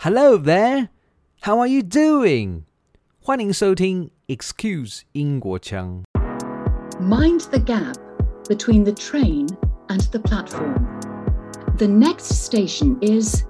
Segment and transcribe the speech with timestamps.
[0.00, 0.89] Hello there,
[1.41, 2.63] how are you doing?
[3.19, 6.03] 欢迎收听 Excuse 英国腔。
[6.99, 7.95] Mind the gap
[8.49, 9.47] between the train
[9.89, 10.75] and the platform.
[11.77, 13.43] The next station is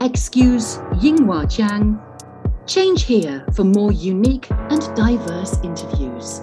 [0.00, 1.98] Excuse Yinghua Jiang.
[2.66, 6.40] Change here for more unique and diverse interviews.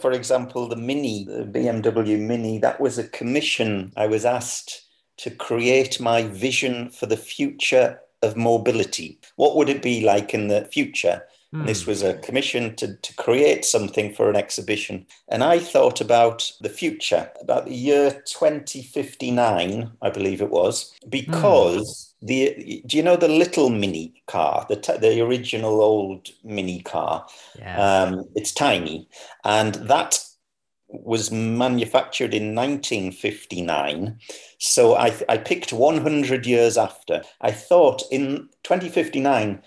[0.00, 3.92] For example, the Mini, the BMW Mini, that was a commission.
[3.96, 4.82] I was asked
[5.18, 9.18] to create my vision for the future of mobility.
[9.36, 11.22] What would it be like in the future?
[11.52, 15.06] And This was a commission to, to create something for an exhibition.
[15.28, 22.12] And I thought about the future, about the year 2059, I believe it was, because
[22.20, 27.24] the do you know the little mini car, the, t- the original old mini car?
[27.56, 27.78] Yes.
[27.78, 29.08] Um, it's tiny.
[29.44, 30.24] And that
[31.02, 34.18] was manufactured in 1959.
[34.58, 37.22] So I, I picked 100 years after.
[37.40, 39.62] I thought in 2059,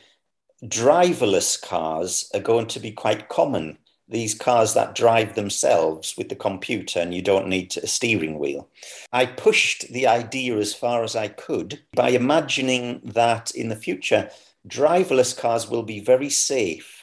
[0.64, 3.78] driverless cars are going to be quite common.
[4.10, 8.70] These cars that drive themselves with the computer and you don't need a steering wheel.
[9.12, 14.30] I pushed the idea as far as I could by imagining that in the future,
[14.68, 16.97] driverless cars will be very safe.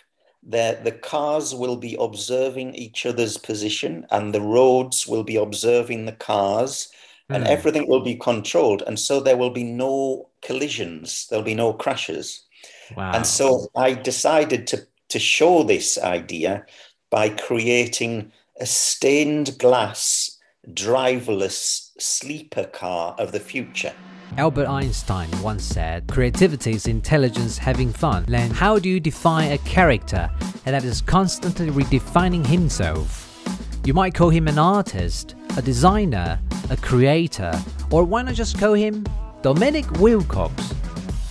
[0.47, 6.05] The, the cars will be observing each other's position and the roads will be observing
[6.05, 6.89] the cars
[7.31, 7.51] and Hmm.
[7.51, 8.83] everything will be controlled.
[8.87, 12.43] And so there will be no collisions, there'll be no crashes.
[12.97, 13.13] wow.
[13.13, 16.67] And so I decided to, to show this idea
[17.11, 23.95] by creating a stained glass, driverless sleeper car of the future.
[24.37, 28.25] Albert Einstein once said, Creativity is intelligence having fun.
[28.27, 30.29] Then, how do you define a character
[30.65, 33.31] that is constantly redefining himself?
[33.85, 37.53] You might call him an artist, a designer, a creator,
[37.91, 39.07] or why not just call him
[39.43, 40.75] Dominic Wilcox?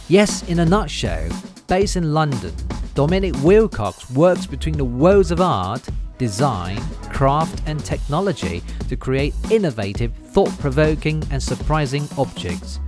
[0.07, 1.29] Yes, in a nutshell,
[1.67, 2.53] based in London,
[2.93, 5.81] Dominic Wilcox works between the worlds of art,
[6.19, 6.79] design,
[7.11, 12.79] craft, and technology to create innovative, thought provoking, and surprising objects.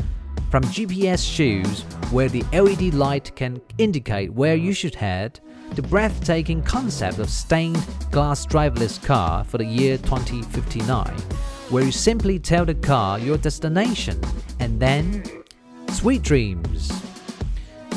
[0.50, 5.40] From GPS shoes, where the LED light can indicate where you should head,
[5.74, 11.08] the breathtaking concept of stained glass driverless car for the year 2059,
[11.70, 14.22] where you simply tell the car your destination
[14.60, 15.24] and then
[15.90, 16.92] sweet dreams.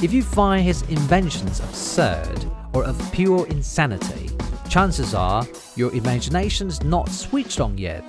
[0.02, 4.30] If you find his inventions absurd or of pure insanity,
[4.68, 8.08] chances are your imagination's not switched on yet.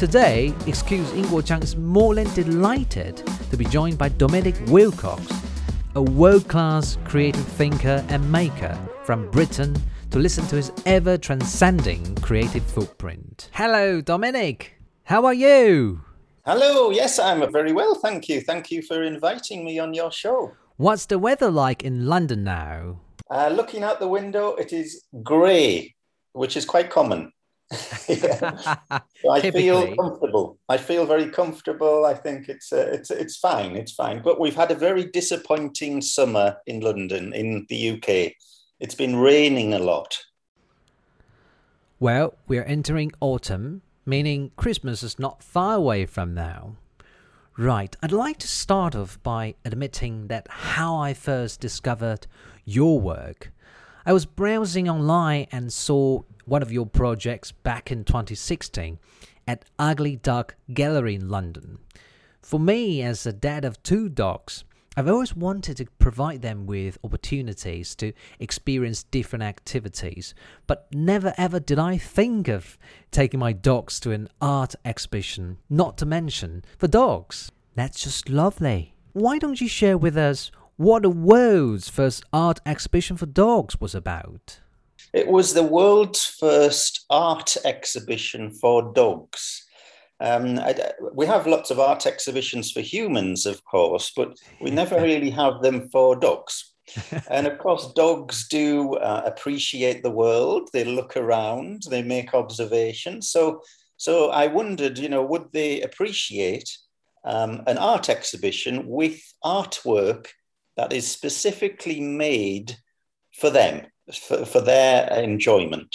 [0.00, 5.22] Today, Excuse Ingwo Chang is more than delighted to be joined by Dominic Wilcox,
[5.94, 9.76] a world class creative thinker and maker from Britain,
[10.10, 13.50] to listen to his ever transcending creative footprint.
[13.52, 14.80] Hello, Dominic!
[15.02, 16.00] How are you?
[16.46, 18.40] Hello, yes, I'm very well, thank you.
[18.40, 20.52] Thank you for inviting me on your show.
[20.78, 23.00] What's the weather like in London now?
[23.30, 25.94] Uh, looking out the window, it is grey,
[26.32, 27.32] which is quite common.
[28.08, 28.78] Yeah.
[29.30, 30.58] I feel comfortable.
[30.68, 32.04] I feel very comfortable.
[32.04, 33.76] I think it's uh, it's it's fine.
[33.76, 34.22] It's fine.
[34.22, 38.32] But we've had a very disappointing summer in London, in the UK.
[38.80, 40.18] It's been raining a lot.
[42.00, 46.76] Well, we're entering autumn, meaning Christmas is not far away from now.
[47.58, 52.26] Right, I'd like to start off by admitting that how I first discovered
[52.64, 53.52] your work.
[54.06, 58.98] I was browsing online and saw one of your projects back in 2016
[59.46, 61.78] at Ugly Duck Gallery in London.
[62.42, 64.64] For me, as a dad of two dogs,
[64.96, 70.34] I've always wanted to provide them with opportunities to experience different activities,
[70.66, 72.76] but never ever did I think of
[73.12, 77.52] taking my dogs to an art exhibition, not to mention for dogs.
[77.76, 78.96] That's just lovely.
[79.12, 83.94] Why don't you share with us what the world's first art exhibition for dogs was
[83.94, 84.58] about?
[85.12, 89.66] It was the world's first art exhibition for dogs.
[90.20, 95.00] Um, I- we have lots of art exhibitions for humans, of course, but we never
[95.00, 96.74] really have them for dogs.
[97.30, 100.68] and of course, dogs do uh, appreciate the world.
[100.72, 103.30] They look around, they make observations.
[103.30, 103.62] So,
[103.96, 106.76] so I wondered, you know, would they appreciate
[107.24, 110.28] um, an art exhibition with artwork
[110.76, 112.76] that is specifically made
[113.34, 115.94] for them, for, for their enjoyment?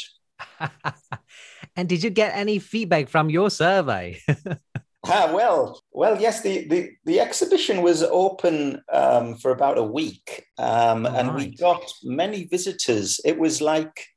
[1.75, 4.19] and did you get any feedback from your survey?
[5.07, 6.41] Ah, well, well, yes.
[6.41, 11.83] The, the, the exhibition was open um, for about a week, um, and we got
[12.03, 13.19] many visitors.
[13.23, 14.07] It was like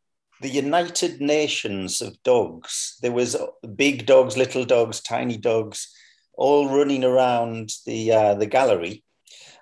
[0.40, 2.96] the United Nations of dogs.
[3.02, 3.36] There was
[3.76, 5.94] big dogs, little dogs, tiny dogs,
[6.38, 9.04] all running around the uh, the gallery.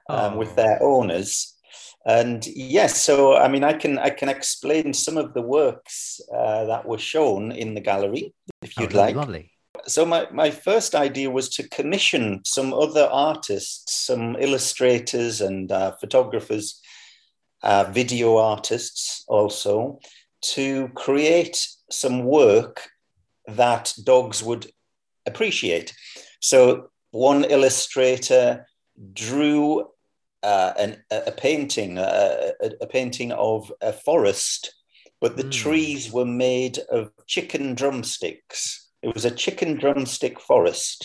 [0.09, 0.39] um, Oh.
[0.39, 1.56] with their owners.
[2.07, 6.65] And yes, so I mean, I can I can explain some of the works uh,
[6.67, 8.33] that were shown in the gallery
[8.63, 9.17] if Oh, you'd lovely, like.
[9.17, 9.51] Lovely.
[9.89, 15.93] So my, my first idea was to commission some other artists, some illustrators and uh,
[16.01, 16.81] photographers,
[17.63, 19.99] uh, video artists also,
[20.55, 22.89] to create some work
[23.47, 24.67] that dogs would
[25.27, 25.93] appreciate.
[26.41, 28.67] So one illustrator
[29.13, 29.89] drew
[30.47, 34.61] uh, an, a painting, a, a painting of a forest,
[35.21, 35.51] but the Mm.
[35.63, 38.91] trees were made of chicken drumsticks.
[39.03, 40.99] It was a chicken drumstick forest.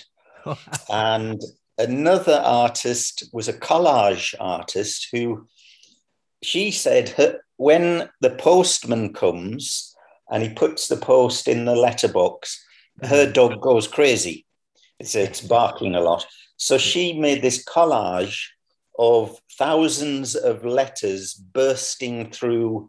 [0.89, 1.41] And
[1.77, 5.47] another artist was a collage artist who
[6.43, 9.95] she said her, when the postman comes
[10.31, 12.63] and he puts the post in the letterbox,
[13.03, 14.45] her dog goes crazy.
[14.99, 16.25] It's, it's barking a lot.
[16.57, 18.39] So she made this collage
[19.01, 22.87] of thousands of letters bursting through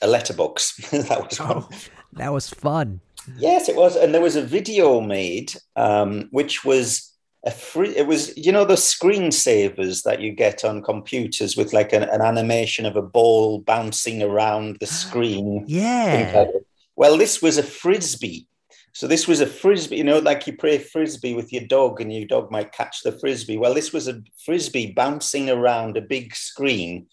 [0.00, 0.76] a letterbox.
[0.90, 1.64] that was one.
[1.64, 1.68] Oh,
[2.12, 3.00] that was fun.
[3.36, 7.12] Yes, it was, and there was a video made, um, which was
[7.44, 7.94] a free.
[7.96, 12.22] It was you know the screensavers that you get on computers with like an, an
[12.22, 15.64] animation of a ball bouncing around the screen.
[15.66, 16.46] Yeah.
[16.94, 18.46] Well, this was a frisbee.
[18.92, 22.12] So this was a frisbee, you know, like you play frisbee with your dog, and
[22.12, 23.56] your dog might catch the frisbee.
[23.58, 27.06] Well, this was a frisbee bouncing around a big screen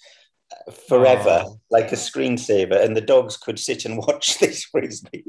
[0.52, 1.60] uh, forever, Oh.
[1.70, 5.26] like a screensaver, and the dogs could sit and watch this frisbee.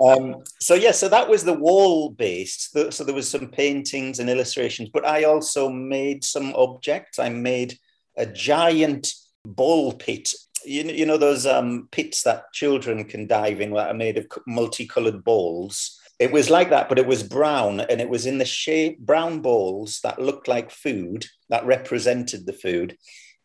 [0.00, 2.76] um, so yeah, so that was the wall based.
[2.92, 7.18] So there was some paintings and illustrations, but I also made some objects.
[7.18, 7.78] I made
[8.16, 9.12] a giant
[9.44, 10.32] ball pit.
[10.64, 14.18] You know, you know those um, pits that children can dive in that are made
[14.18, 16.00] of multicolored balls.
[16.18, 19.40] It was like that, but it was brown, and it was in the shape brown
[19.40, 22.96] balls that looked like food that represented the food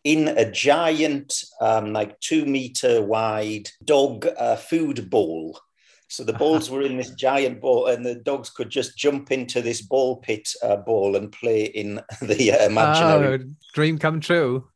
[0.04, 5.60] in a giant, um, like two meter wide dog uh, food bowl.
[6.08, 9.62] So the balls were in this giant ball, and the dogs could just jump into
[9.62, 13.44] this ball pit uh, ball and play in the uh, imaginary.
[13.44, 14.68] Oh, dream come true.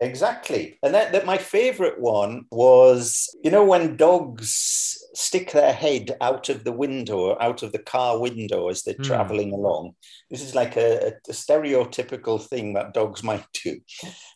[0.00, 0.78] Exactly.
[0.82, 6.48] And that, that my favorite one was, you know, when dogs stick their head out
[6.48, 9.02] of the window, out of the car window as they're Hmm.
[9.02, 9.94] traveling along.
[10.30, 13.80] This is like a, a stereotypical thing that dogs might do.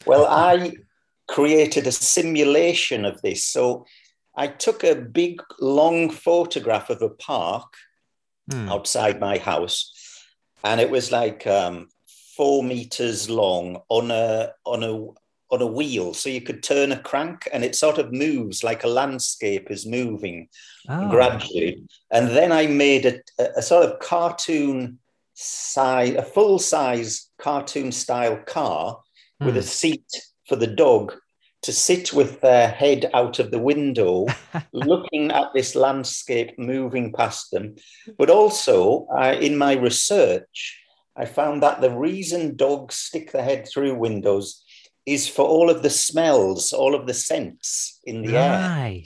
[0.05, 0.75] Well, I
[1.29, 3.45] created a simulation of this.
[3.47, 3.87] So
[4.37, 7.73] I took a big, long photograph of a park
[8.51, 8.69] Hmm.
[8.69, 9.93] outside my house,
[10.65, 11.89] and it was like um,
[12.37, 15.22] four meters long on a on a
[15.53, 18.83] on a wheel, so you could turn a crank, and it sort of moves like
[18.85, 20.49] a landscape is moving
[20.89, 21.09] Oh.
[21.11, 21.85] gradually.
[22.11, 23.21] And then I made a,
[23.59, 24.99] a, sort of cartoon
[25.35, 29.01] size, a full size cartoon style car
[29.41, 29.67] with a Hmm.
[29.67, 30.11] seat
[30.49, 31.15] for the dog
[31.63, 34.27] to sit with their head out of the window,
[34.73, 37.77] looking at this landscape moving past them.
[38.19, 40.81] But also, I, in my research,
[41.15, 44.65] I found that the reason dogs stick their head through windows
[45.07, 48.59] is for all of the smells, all of the scents in the air.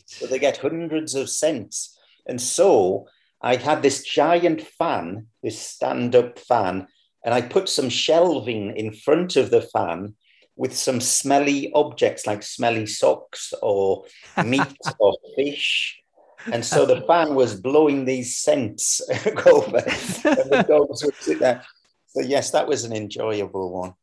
[0.06, 1.98] So they get hundreds of scents.
[2.26, 3.06] And so
[3.40, 6.86] I had this giant fan, this stand up fan,
[7.24, 10.14] and I put some shelving in front of the fan
[10.56, 14.04] with some smelly objects like smelly socks or
[14.44, 16.00] meat or fish.
[16.52, 19.00] And so the fan was blowing these scents
[19.46, 21.62] over, and the dogs would sit there.
[22.06, 23.94] So, yes, that was an enjoyable one.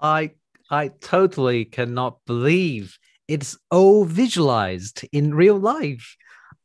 [0.00, 0.32] I
[0.70, 6.16] I totally cannot believe it's all visualized in real life.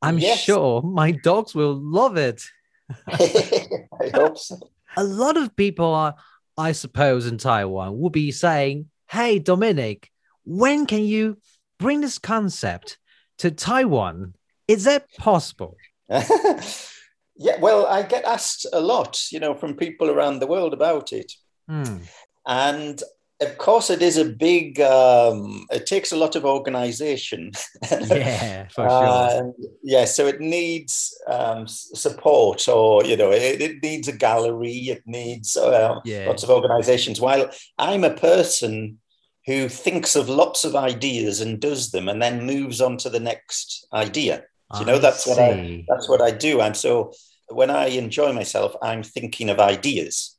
[0.01, 0.39] I'm Yes.
[0.43, 2.43] sure my dogs will love it.
[3.07, 4.57] I hope so.
[4.97, 6.15] A lot of people are,
[6.57, 10.09] I suppose, in Taiwan will be saying, Hey, Dominic,
[10.43, 11.37] when can you
[11.79, 12.97] bring this concept
[13.39, 14.35] to Taiwan?
[14.67, 15.77] Is that possible?
[16.09, 21.11] yeah, well, I get asked a lot, you know, from people around the world about
[21.13, 21.31] it.
[21.67, 21.97] Hmm.
[22.45, 23.01] And
[23.41, 27.51] of course, it is a big, um, it takes a lot of organization.
[27.91, 29.53] Yeah, for sure.
[29.83, 35.03] Yeah, so it needs um, support, or you know, it, it needs a gallery, it
[35.05, 36.27] needs uh, Yeah.
[36.27, 37.19] lots of organizations.
[37.19, 38.99] While I'm a person
[39.45, 43.19] who thinks of lots of ideas and does them, and then moves on to the
[43.19, 44.43] next idea.
[44.79, 46.61] you know, that's what I- That's what I do.
[46.61, 47.11] And so
[47.49, 50.35] when I enjoy myself, I'm thinking of ideas.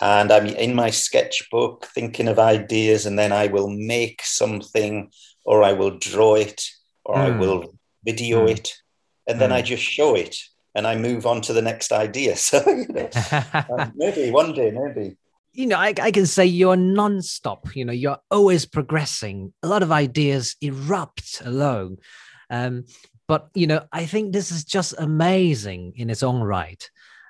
[0.00, 5.10] And I'm in my sketchbook thinking of ideas, and then I will make something,
[5.44, 6.62] or I will draw it,
[7.04, 7.38] or I Hmm.
[7.40, 7.74] will
[8.04, 8.52] video Hmm.
[8.52, 8.72] it,
[9.26, 9.56] and then Hmm.
[9.56, 10.36] I just show it,
[10.74, 12.36] and I move on to the next idea.
[12.48, 13.08] So you know,
[13.74, 15.16] um, maybe one day, maybe.
[15.52, 17.74] you know, I, I can say you're non-stop.
[17.74, 19.52] You know, you're always progressing.
[19.62, 21.96] A lot of ideas erupt alone.
[22.50, 22.84] Um,
[23.26, 26.88] but you know, I think this is just amazing in its own right.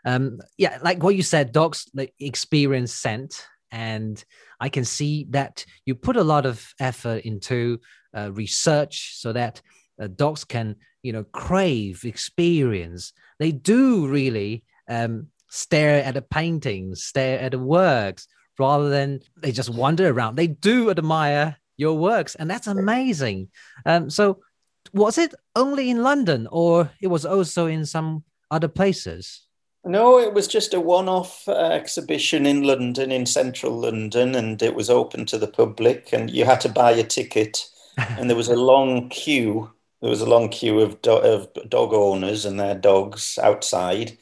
[0.09, 4.25] Um, yeah, like what you said, dogs like, experience scent, and
[4.59, 7.81] I can see that you put a lot of effort into
[8.17, 9.61] uh, research so that
[10.01, 13.13] uh, dogs can, you know, crave experience.
[13.39, 19.53] They do really um, stare at the paintings, stare at the works, rather than they
[19.53, 20.37] just wander around.
[20.37, 23.49] They do admire your works, and that's amazing.
[23.85, 24.41] Um, so,
[24.95, 29.48] was it only in London, or it was also in some other places?
[29.89, 34.75] No, it was just a one-off uh, exhibition in London, in central London, and it
[34.75, 37.67] was open to the public, and you had to buy a ticket,
[37.97, 39.71] and there was a long queue.
[40.03, 44.19] There was a long queue of, do- of dog owners and their dogs outside,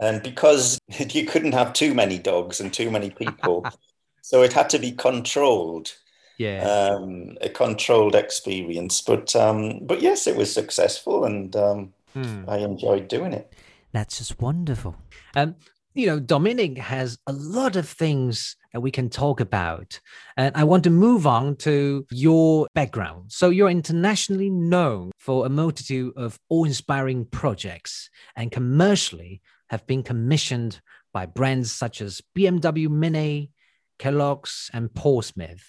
[0.00, 0.78] and because
[1.10, 3.66] you couldn't have too many dogs and too many people,
[4.22, 5.92] so it had to be controlled.
[6.38, 9.02] Yeah, um, a controlled experience.
[9.02, 12.44] But um, but yes, it was successful, and um, Hmm.
[12.48, 13.52] I enjoyed doing it.
[13.92, 14.96] That's just wonderful.
[15.34, 15.56] Um,
[15.94, 20.00] you know, Dominic has a lot of things that we can talk about.
[20.36, 23.32] And I want to move on to your background.
[23.32, 30.02] So, you're internationally known for a multitude of awe inspiring projects and commercially have been
[30.02, 30.80] commissioned
[31.12, 33.50] by brands such as BMW Mini,
[33.98, 35.64] Kellogg's, and Paul Smith.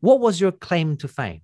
[0.00, 1.42] What was your claim to fame?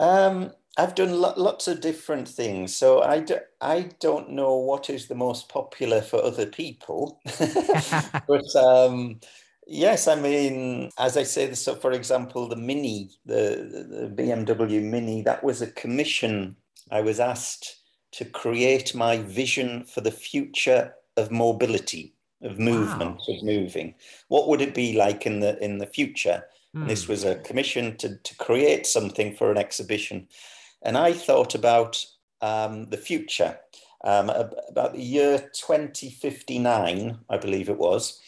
[0.00, 4.90] Um, I've done lo- lots of different things, so I, do, I don't know what
[4.90, 7.20] is the most popular for other people.
[8.26, 9.20] but um,
[9.68, 15.22] yes, I mean, as I say, so for example, the Mini, the, the BMW Mini,
[15.22, 16.56] that was a commission.
[16.90, 17.76] I was asked
[18.12, 23.34] to create my vision for the future of mobility, of movement, Wow.
[23.36, 23.94] of moving.
[24.28, 26.44] What would it be like in the in the future?
[26.74, 27.12] And This Hmm.
[27.12, 30.28] was a commission to, to create something for an exhibition.
[30.84, 32.04] And I thought about
[32.40, 33.58] um, the future,
[34.04, 38.20] um, about the year 2059, I believe it was.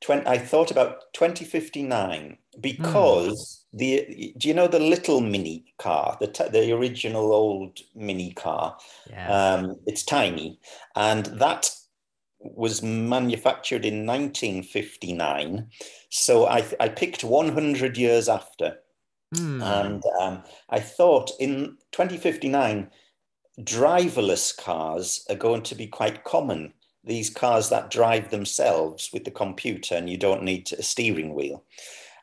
[0.00, 6.26] 20, I thought about 2059 because the do you know the little mini car, the,
[6.26, 8.76] t- the original old mini car?
[9.08, 9.30] yeah.
[9.30, 10.58] Um, it's tiny,
[10.96, 11.70] and that
[12.40, 15.68] was manufactured in 1959.
[16.08, 18.78] So I, I picked 100 years after,
[19.36, 19.62] Hmm.
[19.62, 22.90] and um, I thought in 2059,
[23.60, 26.72] driverless cars are going to be quite common.
[27.04, 31.64] These cars that drive themselves with the computer, and you don't need a steering wheel.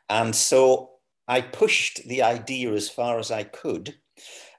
[0.08, 0.90] And so
[1.26, 3.94] I pushed the idea as far as I could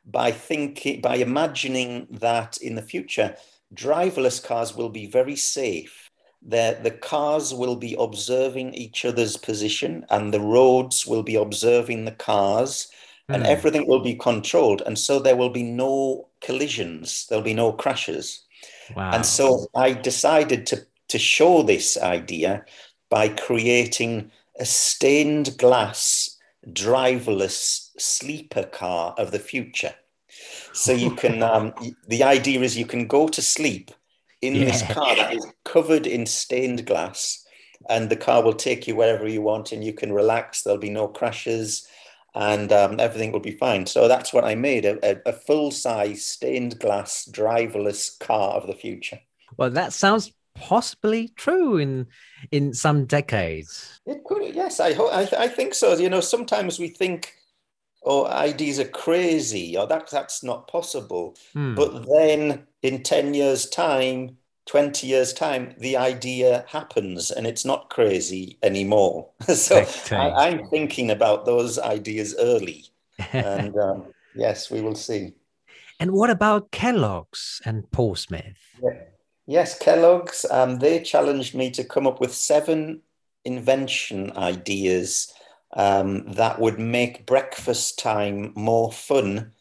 [0.06, 3.36] by thinking, by imagining that in the future,
[3.74, 6.09] driverless cars will be very safe.
[6.42, 12.06] The, the cars will be observing each other's position, and the roads will be observing
[12.06, 12.92] the cars,
[13.32, 13.50] and Hmm.
[13.52, 14.82] everything will be controlled.
[14.86, 18.44] And so there will be no collisions, there'll be no crashes.
[18.96, 19.12] wow.
[19.12, 22.66] And so I decided to, to show this idea
[23.10, 29.96] by creating a stained glass, driverless sleeper car of the future.
[30.72, 31.74] So you can, um,
[32.08, 33.92] the idea is you can go to sleep
[34.42, 37.46] in this car that is covered in stained glass,
[37.90, 40.64] and the car will take you wherever you want, and you can relax.
[40.64, 41.88] There'll be no crashes,
[42.36, 43.86] and um, everything will be fine.
[43.86, 48.68] So that's what I made a, a, a full size stained glass driverless car of
[48.68, 49.20] the future.
[49.58, 52.08] Well, that sounds possibly true in
[52.52, 54.00] in some decades.
[54.06, 55.96] It could, yes, I hope, I, I think so.
[55.98, 57.34] You know, sometimes we think,
[58.04, 61.36] oh, ideas are crazy, or that that's not possible.
[61.54, 61.76] Hmm.
[61.76, 64.38] But then in 10 years' time,
[64.68, 69.30] 20 years' time, the idea happens and it's not crazy anymore.
[69.56, 72.86] so I, I'm thinking about those ideas early.
[73.34, 75.34] And um, yes, we will see.
[76.00, 78.58] and what about Kellogg's and Paul Smith?
[79.46, 83.02] Yes, Kellogg's, um, they challenged me to come up with seven
[83.44, 85.34] invention ideas
[85.76, 89.54] um, that would make breakfast time more fun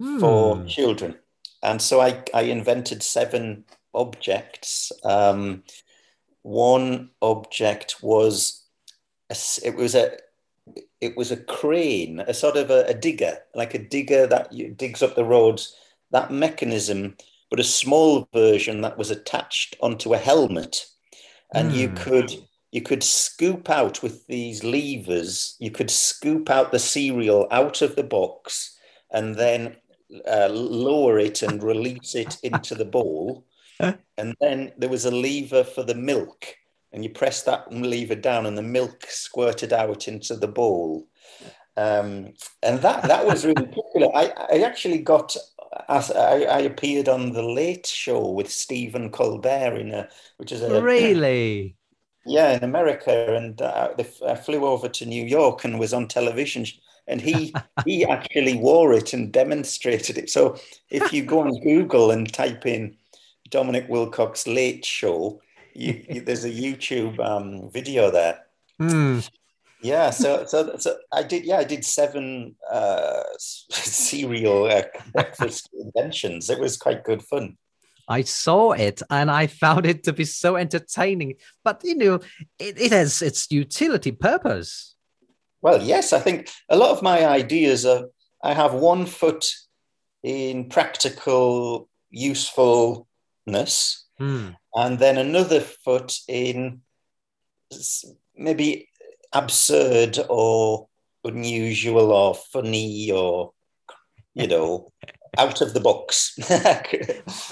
[0.00, 0.66] for Hmm.
[0.66, 1.18] children.
[1.62, 4.92] And so I, I invented seven objects.
[5.04, 5.64] Um,
[6.42, 8.64] one object was
[9.30, 10.18] a it was a
[11.00, 14.68] it was a crane, a sort of a, a digger, like a digger that you,
[14.70, 15.74] digs up the roads.
[16.10, 17.16] That mechanism,
[17.50, 20.86] but a small version that was attached onto a helmet,
[21.54, 21.96] and you Hmm.
[21.96, 25.56] could you could scoop out with these levers.
[25.58, 28.76] You could scoop out the cereal out of the box,
[29.10, 29.76] and then
[30.30, 33.44] uh, lower it and release it into the bowl.
[34.18, 36.56] And then there was a lever for the milk
[36.96, 41.06] and you press that lever down, and the milk squirted out into the bowl.
[41.76, 42.32] Um,
[42.62, 44.10] and that that was really popular.
[44.14, 45.36] I, I actually got
[45.90, 50.08] I, I, appeared on the Late Show with Stephen Colbert in a
[50.38, 51.76] which is a really
[52.26, 53.94] yeah in America, and uh,
[54.26, 56.66] I flew over to New York and was on television,
[57.06, 57.54] and he
[57.84, 60.30] he actually wore it and demonstrated it.
[60.30, 60.56] So
[60.90, 62.96] if you go on Google and type in
[63.50, 65.40] Dominic Wilcox Late Show,
[65.74, 68.40] you, you, there's a YouTube um, video there.
[68.80, 69.28] Mm.
[69.82, 71.44] Yeah, so so so I did.
[71.44, 76.50] Yeah, I did seven uh, cereal uh, breakfast inventions.
[76.50, 77.56] It was quite good fun.
[78.08, 81.34] I saw it and I found it to be so entertaining.
[81.64, 82.14] But you know,
[82.58, 84.94] it, it has its utility purpose.
[85.62, 88.04] Well, yes, I think a lot of my ideas are.
[88.42, 89.44] I have one foot
[90.22, 94.54] in practical usefulness, mm.
[94.74, 96.82] and then another foot in
[98.36, 98.88] maybe
[99.32, 100.88] absurd or
[101.24, 103.52] unusual or funny or
[104.34, 104.92] you know
[105.38, 106.34] out of the box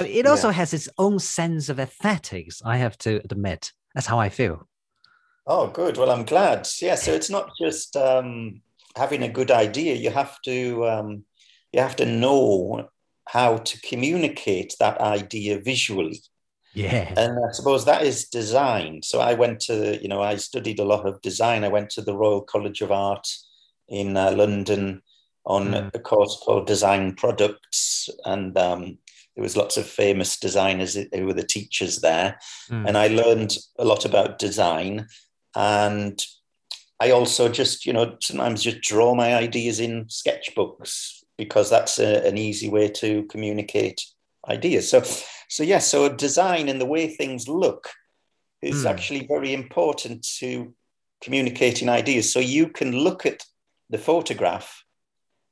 [0.01, 0.53] it also yeah.
[0.53, 4.67] has its own sense of aesthetics i have to admit that's how i feel
[5.47, 8.61] oh good well i'm glad yeah so it's not just um,
[8.97, 11.25] having a good idea you have to um,
[11.73, 12.89] you have to know
[13.27, 16.21] how to communicate that idea visually
[16.75, 17.15] yeah.
[17.17, 19.03] And I suppose that is design.
[19.03, 21.63] So I went to, you know, I studied a lot of design.
[21.63, 23.27] I went to the Royal College of Art
[23.89, 25.03] in uh, London
[25.47, 25.91] on mm.
[25.95, 28.09] a course called Design Products.
[28.25, 28.99] And um,
[29.35, 32.39] there was lots of famous designers who were the teachers there.
[32.71, 32.89] Mm.
[32.89, 35.07] And I learned a lot about design.
[35.55, 36.23] And
[37.01, 42.27] I also just, you know, sometimes just draw my ideas in sketchbooks because that's a,
[42.27, 44.01] an easy way to communicate
[44.49, 44.89] ideas.
[44.89, 45.03] So
[45.49, 47.91] so yes, so design and the way things look
[48.63, 48.91] is mm.
[48.91, 50.75] actually very important to
[51.23, 52.33] communicating ideas.
[52.33, 53.45] So you can look at
[53.91, 54.84] the photograph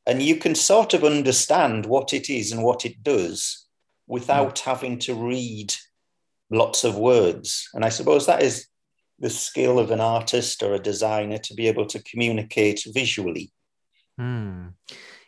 [0.06, 3.66] and you can sort of understand what it is and what it does
[4.06, 4.60] without mm.
[4.60, 5.74] having to read
[6.50, 7.68] lots of words.
[7.74, 8.66] And I suppose that is
[9.18, 13.52] the skill of an artist or a designer to be able to communicate visually.
[14.20, 14.74] Mm.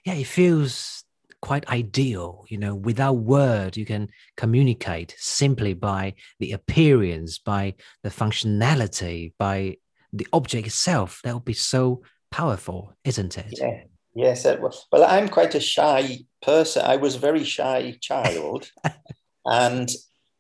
[0.04, 1.04] Yeah, it feels
[1.40, 8.08] quite ideal you know without word you can communicate simply by the appearance by the
[8.08, 9.76] functionality by
[10.14, 13.82] the object itself that would be so powerful isn't it yeah
[14.14, 14.87] yes it was.
[14.92, 18.70] well i'm quite a shy person i was a very shy child
[19.46, 19.90] and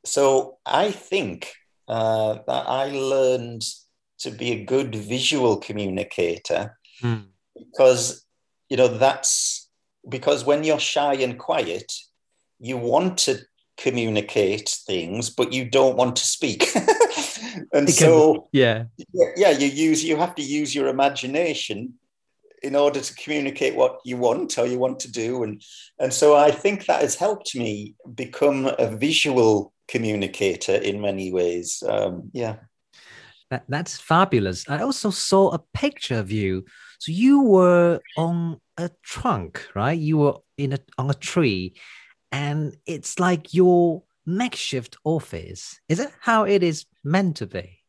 [0.04, 1.52] so i think
[1.88, 3.62] uh, that i learned
[4.18, 7.24] to be a good visual communicator mm.
[7.56, 8.24] because
[8.70, 9.64] you know that's
[10.08, 11.92] because when you're shy and quiet,
[12.58, 13.38] you want to
[13.76, 16.68] communicate things, but you don't want to speak.
[17.72, 18.84] and because, so, yeah,
[19.36, 21.94] yeah, you use you have to use your imagination
[22.64, 25.62] in order to communicate what you want or you want to do, and
[25.98, 31.82] and so I think that has helped me become a visual communicator in many ways.
[31.86, 32.56] Um, yeah.
[33.50, 34.64] That, that's fabulous.
[34.68, 36.64] I also saw a picture of you.
[36.98, 39.98] So you were on a trunk, right?
[39.98, 41.74] You were in a on a tree,
[42.32, 45.78] and it's like your makeshift office.
[45.88, 47.80] Is it how it is meant to be?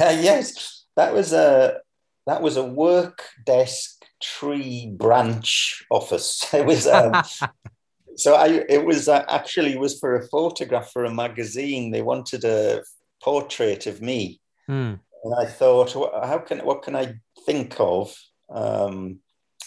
[0.00, 1.80] Uh, yes, that was a
[2.26, 6.44] that was a work desk tree branch office.
[6.54, 6.86] It was.
[6.86, 7.22] Um,
[8.16, 11.90] so I it was uh, actually was for a photograph for a magazine.
[11.90, 12.82] They wanted a
[13.22, 14.94] portrait of me, hmm.
[15.24, 17.14] and I thought, how can what can I
[17.46, 18.14] think of?
[18.50, 19.20] Um,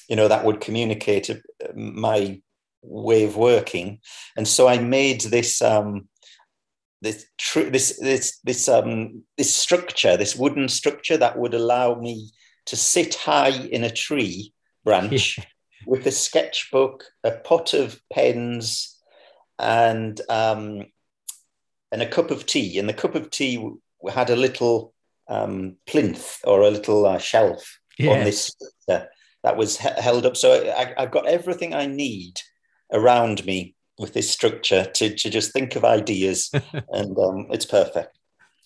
[0.10, 1.36] you know, that would communicate uh,
[1.76, 2.42] my
[2.82, 4.00] way of working.
[4.38, 6.08] And so I made this um,
[7.02, 12.30] this tr- this this this um, this structure, this wooden structure that would allow me
[12.68, 14.54] to sit high in a tree
[14.84, 15.40] branch
[15.86, 18.98] with a sketchbook, a pot of pens,
[19.60, 20.86] and um,
[21.92, 22.78] and a cup of tea.
[22.78, 23.68] And the cup of tea
[24.14, 24.94] had a little
[25.28, 28.56] um, plinth or a little uh, shelf on this.
[28.88, 29.06] Uh,
[29.44, 30.36] that was held up.
[30.36, 32.42] So I, have got everything I need
[32.92, 36.52] around me with this structure to, to just think of ideas,
[36.90, 38.18] and um, it's perfect.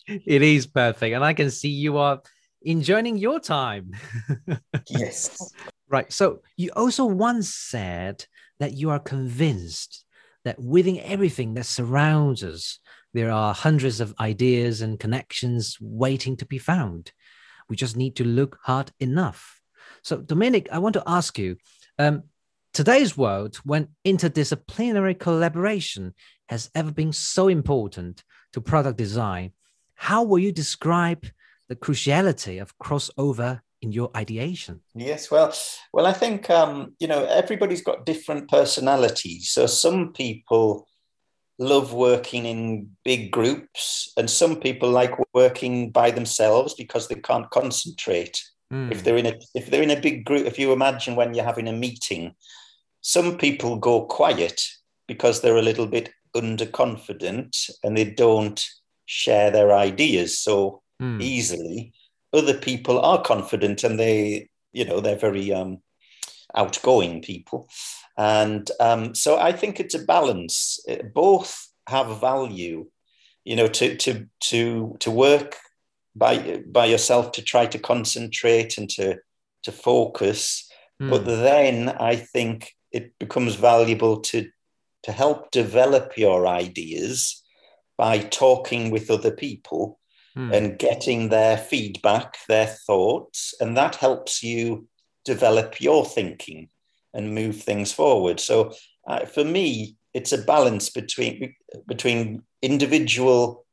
[0.07, 2.21] It is perfect, and I can see you are
[2.61, 3.91] enjoying your time.
[4.89, 5.53] yes.
[5.89, 6.11] Right.
[6.11, 8.25] So you also once said
[8.59, 10.05] that you are convinced
[10.45, 12.79] that within everything that surrounds us,
[13.13, 17.11] there are hundreds of ideas and connections waiting to be found.
[17.69, 19.59] We just need to look hard enough.
[20.03, 21.57] So, Dominic, I want to ask you
[21.99, 22.23] um,
[22.73, 26.13] today's world, when interdisciplinary collaboration
[26.49, 29.51] has ever been so important to product design,
[29.95, 31.27] how will you describe
[31.71, 34.81] the cruciality of crossover in your ideation?
[34.93, 35.53] Yes, well,
[35.93, 39.51] well, I think um, you know everybody's got different personalities.
[39.51, 40.85] So some people
[41.59, 47.49] love working in big groups, and some people like working by themselves because they can't
[47.51, 48.43] concentrate.
[48.73, 48.91] Mm.
[48.91, 51.51] If they're in a if they're in a big group, if you imagine when you're
[51.51, 52.35] having a meeting,
[52.99, 54.61] some people go quiet
[55.07, 58.61] because they're a little bit underconfident and they don't
[59.05, 61.21] share their ideas so mm.
[61.21, 61.93] easily.
[62.33, 65.79] Other people are confident and they, you know, they're very um,
[66.55, 67.67] outgoing people.
[68.17, 70.79] And um, so I think it's a balance.
[71.13, 72.87] Both have value,
[73.43, 75.57] you know, to to to to work
[76.15, 79.17] by by yourself to try to concentrate and to
[79.63, 80.69] to focus.
[81.01, 81.09] Mm.
[81.09, 84.49] But then I think it becomes valuable to
[85.03, 87.41] to help develop your ideas
[87.97, 89.99] by talking with other people
[90.35, 90.53] mm.
[90.53, 94.87] and getting their feedback, their thoughts, and that helps you
[95.25, 96.69] develop your thinking
[97.13, 98.39] and move things forward.
[98.39, 98.73] So
[99.07, 101.55] uh, for me, it's a balance between
[101.87, 103.65] between individual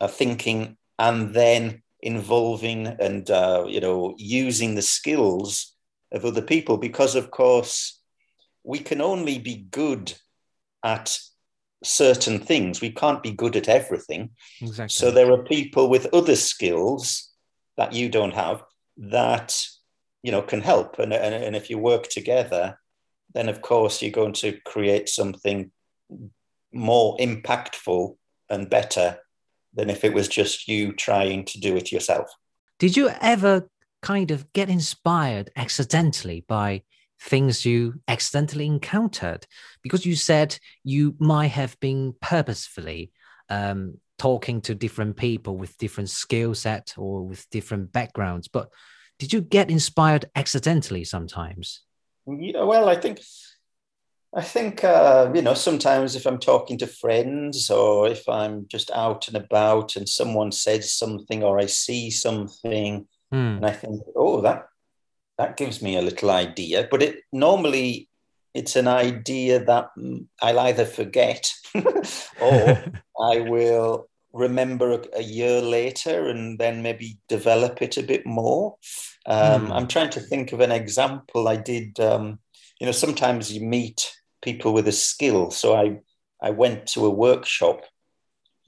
[0.00, 5.74] uh, thinking and then involving and uh, you know using the skills
[6.12, 8.00] of other people because of course
[8.62, 10.12] we can only be good
[10.84, 11.18] at
[11.84, 12.80] certain things.
[12.80, 14.30] We can't be good at everything.
[14.60, 14.88] Exactly.
[14.88, 17.30] so there are people with other skills
[17.76, 18.62] that you don't have
[18.96, 19.56] that
[20.22, 20.98] you know can help.
[20.98, 22.78] And, and, and if you work together
[23.34, 25.70] then of course you're going to create something
[26.72, 28.16] more impactful
[28.48, 29.18] and better
[29.74, 32.30] than if it was just you trying to do it yourself.
[32.78, 33.68] Did you ever
[34.02, 36.82] kind of get inspired accidentally by
[37.24, 39.46] things you accidentally encountered
[39.82, 43.10] because you said you might have been purposefully
[43.48, 48.68] um, talking to different people with different skill set or with different backgrounds but
[49.18, 51.82] did you get inspired accidentally sometimes?
[52.26, 53.20] Yeah, well, I think
[54.34, 58.90] I think uh, you know sometimes if I'm talking to friends or if I'm just
[58.90, 63.56] out and about and someone says something or I see something mm.
[63.56, 64.66] and I think, oh, that
[65.38, 66.88] that gives me a little idea.
[66.90, 68.08] But it normally
[68.54, 69.90] it's an idea that
[70.40, 72.84] I'll either forget or
[73.20, 78.76] I will remember a, a, year later and then maybe develop it a bit more.
[79.26, 79.72] Um, mm.
[79.72, 81.48] I'm trying to think of an example.
[81.48, 82.38] I did, um,
[82.80, 85.50] you know, sometimes you meet people with a skill.
[85.50, 86.00] So I,
[86.40, 87.82] I went to a workshop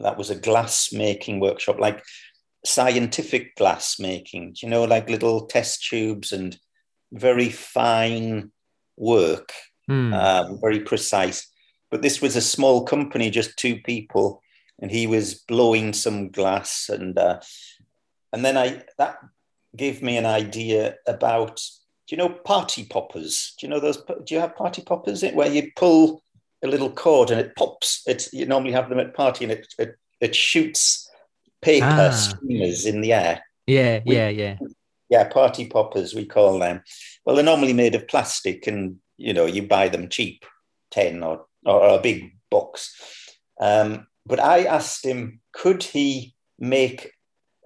[0.01, 2.03] that was a glass making workshop, like
[2.67, 6.59] scientific glass making, you know, like little test tubes and
[7.13, 8.51] very fine
[8.97, 9.53] work,
[9.89, 10.13] mm.
[10.15, 11.49] um, very precise.
[11.91, 14.43] But this was a small company, just two people
[14.79, 17.41] and he was blowing some glass and uh,
[18.33, 19.19] and then I that
[19.75, 21.57] gave me an idea about
[22.07, 23.55] do you know party poppers?
[23.59, 23.97] Do you know those?
[23.97, 26.23] Do you have party poppers It where you pull
[26.63, 28.03] a little cord and it pops?
[28.07, 31.06] It's you normally have them at party and it it, it shoots
[31.63, 32.11] paper ah.
[32.11, 33.43] streamers in the air.
[33.67, 34.59] Yeah, we, yeah, yeah.
[35.09, 36.83] Yeah, party poppers we call them.
[37.25, 40.45] Well, they're normally made of plastic, and you know you buy them cheap,
[40.91, 42.95] ten or or a big box.
[43.61, 47.13] Um, but I asked him, could he make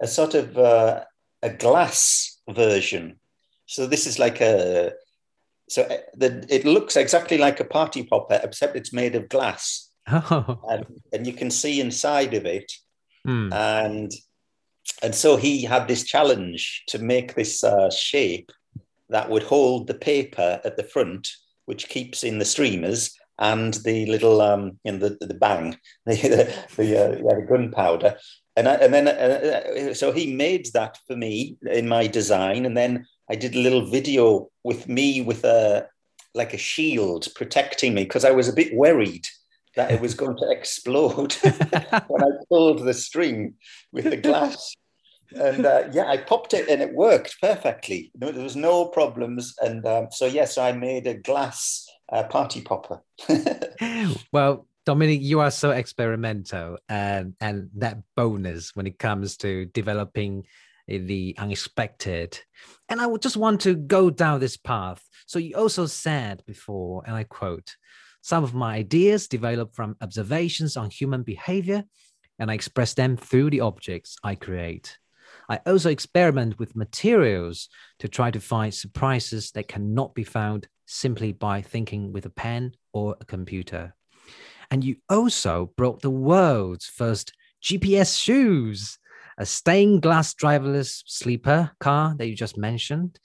[0.01, 1.03] a sort of uh,
[1.41, 3.19] a glass version?
[3.65, 4.93] So this is like a
[5.71, 9.89] so uh, the, it looks exactly like a party popper, except it's made of glass,
[10.07, 10.59] oh.
[10.69, 12.69] and, and you can see inside of it,
[13.27, 13.53] mm.
[13.53, 14.11] and
[15.01, 18.51] and so he had this challenge to make this uh, shape
[19.09, 21.29] that would hold the paper at the front,
[21.65, 26.15] which keeps in the streamers, and the little um, you know the, the bang, the
[26.15, 28.17] the, the, uh, yeah, the gunpowder,
[28.55, 32.65] and I, and then uh, uh, so he made that for me in my design,
[32.65, 35.87] and then I did a little video with me with a
[36.33, 39.27] like a shield protecting me because I was a bit worried
[39.75, 41.33] that it was going to explode
[42.07, 43.55] when I pulled the string
[43.91, 44.75] with the glass.
[45.33, 48.11] And uh, yeah, I popped it and it worked perfectly.
[48.15, 49.55] There was no problems.
[49.61, 53.01] And um, so, yes, I made a glass uh, party popper.
[54.33, 60.45] well, Dominic, you are so experimental and, and that bonus when it comes to developing
[60.87, 62.37] the unexpected.
[62.89, 65.01] And I would just want to go down this path.
[65.27, 67.75] So you also said before, and I quote,
[68.21, 71.83] some of my ideas develop from observations on human behavior,
[72.39, 74.97] and I express them through the objects I create.
[75.49, 81.31] I also experiment with materials to try to find surprises that cannot be found simply
[81.31, 83.95] by thinking with a pen or a computer.
[84.69, 88.97] And you also brought the world's first GPS shoes.
[89.37, 93.19] a stained glass driverless sleeper car that you just mentioned,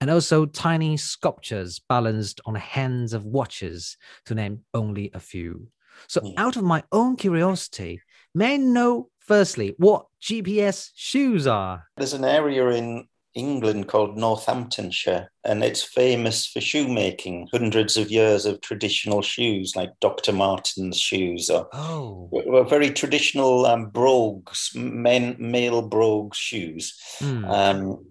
[0.00, 5.68] and also tiny sculptures balanced on hands of watches, to name only a few.
[6.08, 6.34] So, yeah.
[6.36, 8.00] out of my own curiosity,
[8.34, 11.84] may I know firstly what GPS shoes are?
[11.96, 17.48] There's an area in England called Northamptonshire, and it's famous for shoemaking.
[17.52, 20.32] Hundreds of years of traditional shoes, like Dr.
[20.32, 22.28] Martens shoes, or oh.
[22.32, 26.98] were very traditional um, brogues, men male brogue shoes.
[27.20, 27.48] Mm.
[27.48, 28.06] Um,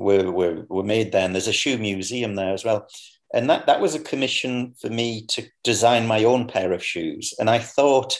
[0.00, 2.88] were, were were made there, and there's a shoe museum there as well.
[3.32, 7.34] And that that was a commission for me to design my own pair of shoes.
[7.38, 8.18] And I thought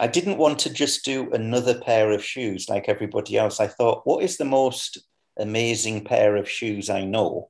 [0.00, 3.60] I didn't want to just do another pair of shoes like everybody else.
[3.60, 4.98] I thought, what is the most
[5.38, 7.48] amazing pair of shoes I know.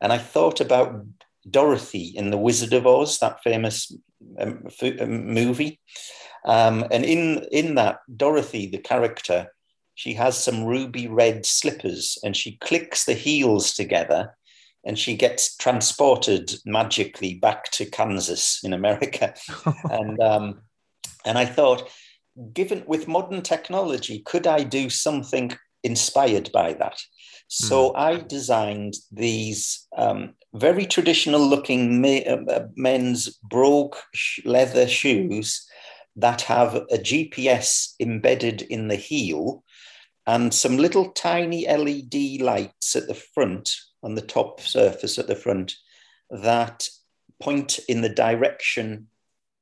[0.00, 1.04] And I thought about
[1.48, 3.94] Dorothy in The Wizard of Oz, that famous
[4.38, 4.66] um,
[5.00, 5.80] um, movie.
[6.44, 9.48] Um, and in, in that, Dorothy, the character,
[9.94, 14.36] she has some ruby red slippers and she clicks the heels together
[14.84, 19.34] and she gets transported magically back to Kansas in America.
[19.90, 20.62] and, um,
[21.24, 21.88] and I thought,
[22.52, 25.52] given with modern technology, could I do something
[25.82, 27.00] inspired by that?
[27.48, 27.96] So mm.
[27.96, 33.96] I designed these um, very traditional looking uh, uh men's brogue
[34.44, 35.66] leather shoes
[36.16, 39.63] that have a GPS embedded in the heel
[40.26, 43.70] and some little tiny LED lights at the front
[44.02, 45.74] on the top surface at the front
[46.30, 46.88] that
[47.40, 49.08] point in the direction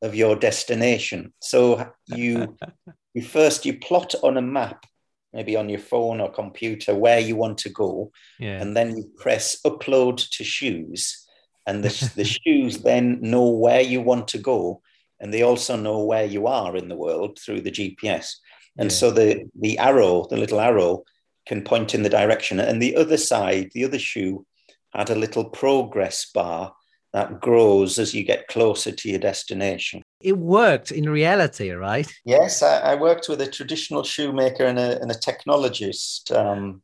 [0.02, 1.32] of your destination.
[1.40, 2.56] So you
[3.14, 4.86] you first you plot on a map
[5.32, 8.12] maybe on your phone or computer where you want to go.
[8.38, 8.60] Yeah.
[8.60, 11.26] And then you press upload to shoes.
[11.66, 14.82] And the, the shoes then know where you want to go.
[15.20, 18.34] And they also know where you are in the world through the GPS.
[18.78, 18.96] And yeah.
[18.96, 21.04] so the, the arrow, the little arrow,
[21.46, 22.60] can point in the direction.
[22.60, 24.46] And the other side, the other shoe,
[24.92, 26.74] had a little progress bar
[27.12, 32.10] that grows as you get closer to your destination it worked in reality, right?
[32.24, 36.82] Yes, I, I worked with a traditional shoemaker and a, and a technologist, um,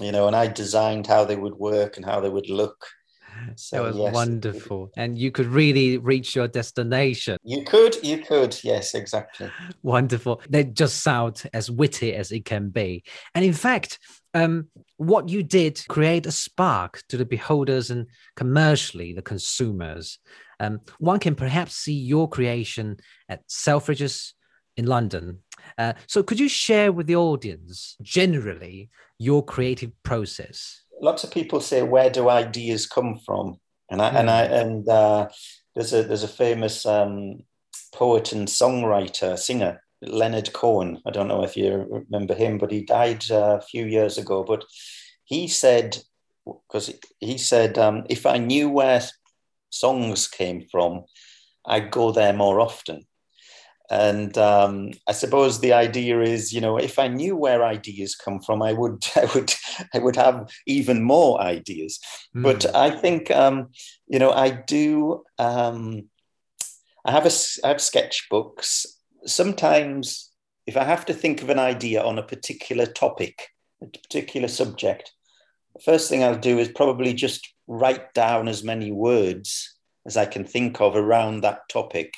[0.00, 2.86] you know, and I designed how they would work and how they would look.
[3.56, 4.90] So, that was yes, wonderful.
[4.96, 7.38] And you could really reach your destination.
[7.42, 8.58] You could, you could.
[8.62, 9.50] Yes, exactly.
[9.82, 10.42] Wonderful.
[10.48, 13.04] They just sound as witty as it can be.
[13.34, 13.98] And in fact,
[14.34, 20.18] um, what you did create a spark to the beholders and commercially the consumers.
[20.60, 22.98] Um, one can perhaps see your creation
[23.28, 24.32] at Selfridges
[24.76, 25.40] in London.
[25.76, 30.82] Uh, so, could you share with the audience generally your creative process?
[31.00, 33.58] Lots of people say, "Where do ideas come from?"
[33.90, 34.16] And I mm.
[34.16, 34.52] and I hmm.
[34.54, 35.28] and uh,
[35.74, 37.44] there's a there's a famous um,
[37.92, 41.00] poet and songwriter singer Leonard Cohen.
[41.06, 44.44] I don't know if you remember him, but he died uh, a few years ago.
[44.44, 44.64] But
[45.24, 45.98] he said,
[46.44, 49.02] because he said, um, if I knew where
[49.70, 51.04] songs came from,
[51.66, 53.06] I'd go there more often.
[53.90, 58.40] And um, I suppose the idea is, you know, if I knew where ideas come
[58.40, 59.54] from, I would, I would,
[59.94, 61.98] I would have even more ideas.
[62.36, 62.42] Mm.
[62.42, 63.68] But I think, um,
[64.06, 65.24] you know, I do.
[65.38, 66.08] Um,
[67.04, 67.30] I have a,
[67.64, 68.84] I have sketchbooks.
[69.24, 70.30] Sometimes,
[70.66, 73.48] if I have to think of an idea on a particular topic,
[73.82, 75.12] a particular subject,
[75.74, 80.26] the first thing I'll do is probably just write down as many words as I
[80.26, 82.14] can think of around that topic.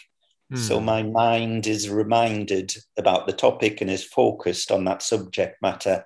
[0.53, 0.59] Mm.
[0.59, 6.05] So my mind is reminded about the topic and is focused on that subject matter.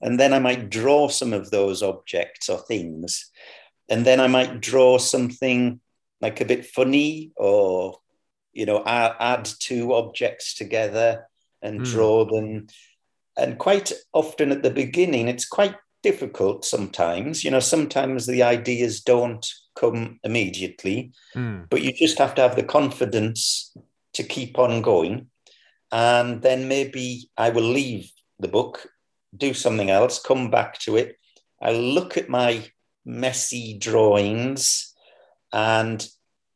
[0.00, 3.30] And then I might draw some of those objects or things.
[3.88, 5.80] And then I might draw something
[6.20, 7.98] like a bit funny or,
[8.52, 11.26] you know, add, add two objects together
[11.62, 11.84] and mm.
[11.84, 12.66] draw them.
[13.36, 17.44] And quite often at the beginning, it's quite difficult sometimes.
[17.44, 21.68] You know, sometimes the ideas don't come immediately, mm.
[21.68, 23.74] but you just have to have the confidence
[24.14, 25.28] to keep on going.
[25.92, 28.86] And then maybe I will leave the book,
[29.36, 31.16] do something else, come back to it.
[31.60, 32.64] I look at my
[33.04, 34.94] messy drawings
[35.52, 36.06] and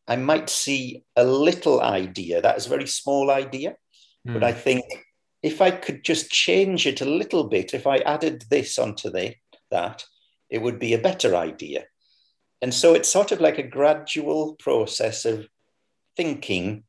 [0.07, 2.40] I might see a little idea.
[2.40, 3.77] That is a very small idea,
[4.27, 4.35] mm.
[4.35, 4.44] but hmm.
[4.44, 4.85] I think
[5.42, 9.35] if I could just change it a little bit, if I added this onto the,
[9.70, 10.05] that,
[10.50, 11.85] it would be a better idea.
[12.64, 15.46] And so it's sort of like a gradual process of
[16.16, 16.85] thinking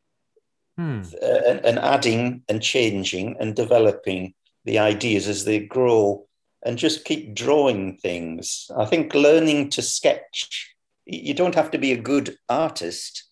[0.77, 1.01] hmm.
[1.21, 6.27] uh, and, and adding and changing and developing the ideas as they grow
[6.65, 8.71] and just keep drawing things.
[8.77, 10.73] I think learning to sketch,
[11.05, 13.25] you don't have to be a good artist.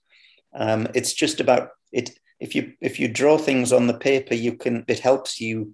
[0.54, 2.10] Um, it's just about it
[2.42, 5.74] if you if you draw things on the paper you can it helps you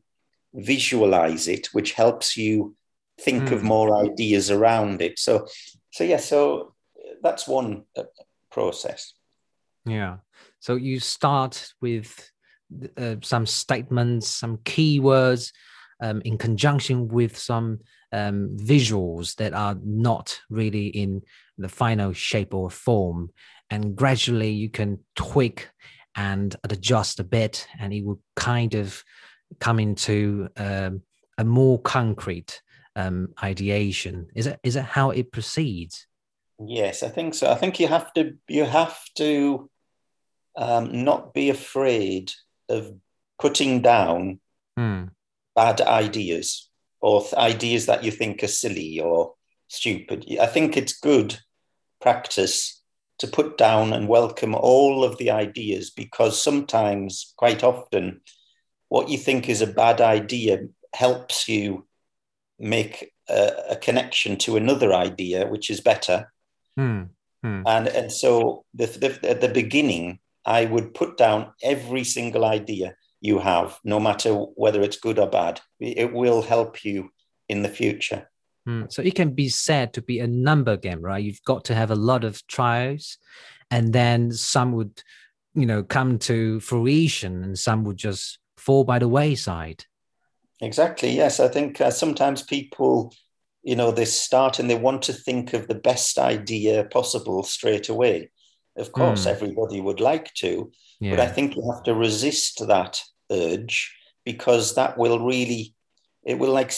[0.54, 2.76] visualize it, which helps you
[3.20, 3.54] think mm.
[3.54, 3.68] of hmm.
[3.68, 5.18] more ideas around it.
[5.20, 5.48] So,
[5.92, 6.74] so yeah, so
[7.22, 8.04] that's one uh,
[8.52, 9.14] process.
[9.86, 10.18] Yeah.
[10.60, 12.32] So you start with
[12.98, 15.52] uh, some statements, some keywords,
[16.02, 17.80] um, in conjunction with some
[18.12, 21.22] um, visuals that are not really in
[21.58, 23.32] the final shape or form,
[23.70, 25.70] and gradually you can tweak
[26.16, 29.04] and adjust a bit, and it will kind of
[29.60, 31.02] come into um,
[31.38, 32.62] a more concrete
[32.96, 34.28] um, ideation.
[34.36, 36.08] Is it is it how it proceeds?
[36.60, 37.50] Yes, I think so.
[37.50, 39.70] I think you have to you have to
[40.58, 42.32] um, not be afraid
[42.68, 42.94] of
[43.40, 44.40] putting down
[44.78, 45.06] hmm.
[45.56, 46.70] bad ideas
[47.02, 49.34] or th- ideas that you think are silly or
[49.68, 50.26] stupid.
[50.40, 51.40] I think it's good
[52.02, 52.82] practice
[53.20, 58.22] to put down and welcome all of the ideas because sometimes, quite often,
[58.88, 60.60] what you think is a bad idea
[60.94, 61.86] helps you
[62.60, 66.28] make a, a connection to another idea which is better
[66.80, 67.04] Hmm.
[67.44, 67.64] Hmm.
[67.66, 72.96] And and so the, the, at the beginning, I would put down every single idea
[73.20, 75.60] you have, no matter whether it's good or bad.
[75.80, 77.10] It will help you
[77.50, 78.30] in the future.
[78.66, 78.84] Hmm.
[78.90, 81.24] So it can be said to be a number game, right?
[81.24, 83.18] You've got to have a lot of trials,
[83.70, 85.04] and then some would,
[85.54, 89.86] you know, come to fruition, and some would just fall by the wayside.
[90.62, 91.12] Exactly.
[91.12, 93.14] Yes, I think uh, sometimes people
[93.64, 97.90] you know, they start and they want to think of the best idea possible straight
[97.90, 98.32] away.
[98.78, 99.32] Of course, mm.
[99.32, 101.12] everybody would like to, yeah.
[101.12, 103.94] but I think you have to resist that urge
[104.24, 105.76] because that will really,
[106.24, 106.74] it will like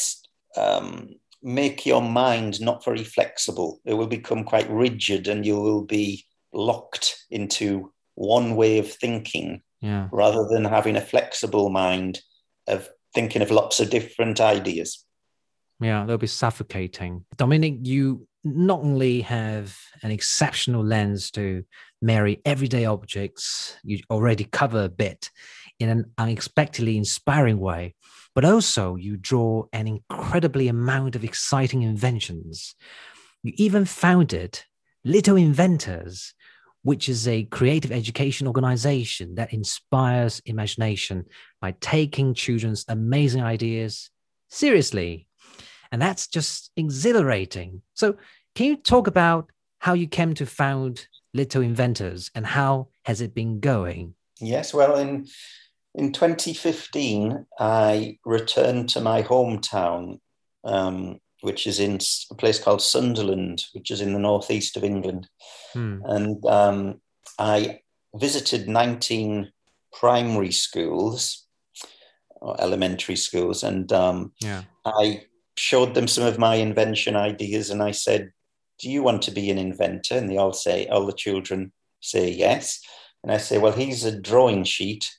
[0.58, 1.10] um,
[1.44, 3.80] make your mind not very flexible.
[3.86, 9.62] It will become quite rigid and you will be locked into one way of thinking
[9.82, 10.08] yeah.
[10.12, 12.22] rather than having a flexible mind
[12.68, 15.06] of thinking of lots of different ideas.
[15.80, 17.26] Yeah, they'll be suffocating.
[17.38, 21.64] Dominic, you not only have an exceptional lens to
[22.02, 25.30] marry everyday objects, you already cover a bit
[25.80, 27.96] in an unexpectedly inspiring way,
[28.36, 32.76] but also you draw an incredibly amount of exciting inventions.
[33.44, 34.62] You even founded
[35.04, 36.36] Little Inventors,
[36.84, 41.26] which is a creative education organization that inspires imagination
[41.62, 44.10] by taking children's amazing ideas
[44.50, 45.28] seriously
[45.92, 47.82] and that's just exhilarating.
[47.94, 48.16] So,
[48.56, 53.34] can you talk about how you came to found Little Inventors and how has it
[53.34, 54.16] been going?
[54.40, 55.28] Yes, well, in
[55.94, 60.20] in 2015, I returned to my hometown,
[60.64, 62.00] um, which is in
[62.32, 65.28] a place called Sunderland, which is in the northeast of England,
[65.74, 66.00] hmm.
[66.06, 67.02] and um,
[67.38, 67.82] I
[68.16, 69.52] visited 19
[69.94, 71.46] primary schools
[72.42, 74.64] or elementary schools, and um, yeah.
[74.86, 75.26] I
[75.56, 78.32] showed them some of my invention ideas and I said,
[78.80, 80.16] Do you want to be an inventor?
[80.18, 82.82] And they all say, All the children say yes.
[83.24, 85.10] And I say, Well, here's a drawing sheet.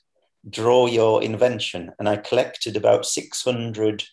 [0.49, 1.91] Draw your invention.
[1.99, 4.03] And I collected about 600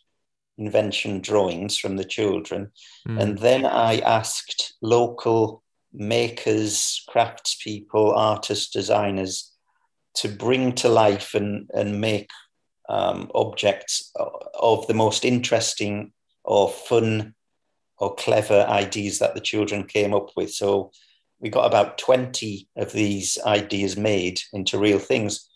[0.61, 2.71] invention drawings from the children.
[3.09, 3.21] Mm.
[3.21, 9.53] And then I asked local makers, craftspeople, artists, designers
[10.15, 12.31] to bring to life and, and make
[12.89, 14.13] um, objects
[14.55, 16.13] of the most interesting
[16.45, 17.35] or fun
[17.99, 20.53] or clever ideas that the children came up with.
[20.53, 20.91] So
[21.39, 25.50] we got about 20 of these ideas made into real things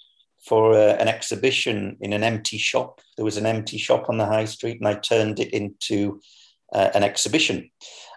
[0.47, 3.01] for uh, an exhibition in an empty shop.
[3.17, 6.21] There was an empty shop on the high street, and I turned it into
[6.73, 7.71] uh, an exhibition.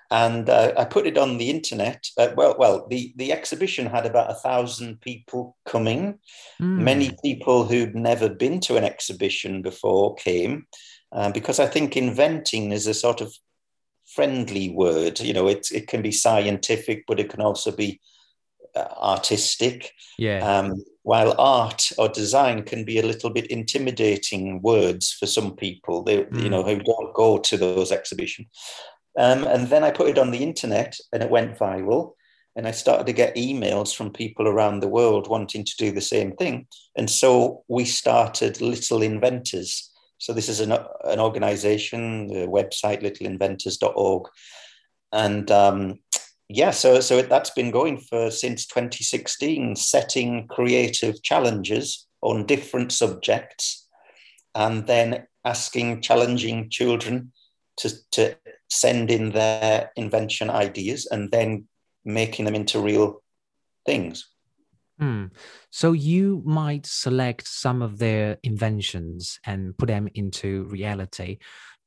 [0.09, 2.07] And uh, I put it on the internet.
[2.17, 6.19] Uh, well, well, the, the exhibition had about a thousand people coming.
[6.61, 6.79] Mm.
[6.79, 10.67] Many people who'd never been to an exhibition before came,
[11.11, 13.33] um, because I think inventing is a sort of
[14.05, 15.19] friendly word.
[15.19, 18.16] You know, it, it can be scientific, but it can also be uh,
[18.97, 19.93] artistic.
[20.17, 20.39] Yeah.
[20.39, 26.03] Um, while art or design can be a little bit intimidating words for some people,
[26.03, 26.43] they, mm.
[26.43, 28.47] you know, who don't go to those exhibitions.
[29.17, 32.13] Um, and then I put it on the internet and it went viral.
[32.57, 36.01] And I started to get emails from people around the world wanting to do the
[36.01, 36.67] same thing.
[36.95, 39.91] And so we started Little Inventors.
[40.17, 44.23] So this is an, an organization, the website littleinventors.org.
[45.13, 45.99] And um,
[46.49, 53.87] yeah, so, so that's been going for since 2016, setting creative challenges on different subjects
[54.55, 57.31] and then asking challenging children
[57.77, 58.35] to, to
[58.69, 61.67] send in their invention ideas and then
[62.05, 63.21] making them into real
[63.85, 64.27] things.
[64.99, 65.25] Hmm.
[65.69, 71.37] So you might select some of their inventions and put them into reality.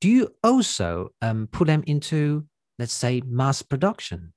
[0.00, 2.46] Do you also um, put them into,
[2.78, 4.32] let's say, mass production?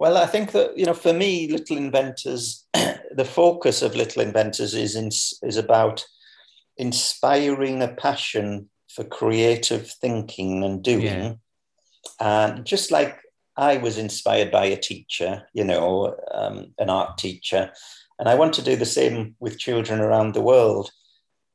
[0.00, 4.72] Well, I think that you know, for me, Little Inventors, the focus of Little Inventors
[4.72, 6.06] is in, is about
[6.78, 11.38] inspiring a passion for creative thinking and doing,
[12.18, 12.46] yeah.
[12.54, 13.18] and just like
[13.58, 17.70] I was inspired by a teacher, you know, um, an art teacher,
[18.18, 20.90] and I want to do the same with children around the world.